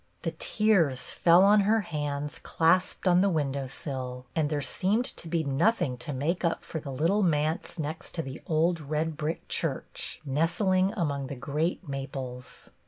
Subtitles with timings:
[0.23, 5.27] The tears fell on her hands clasped on the window sill, and there seemed to
[5.27, 9.47] be nothing to make up for the little manse next to the old red brick
[9.47, 12.71] church nestling among the great maples.